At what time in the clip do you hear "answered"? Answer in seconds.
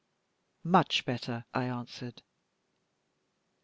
1.65-2.23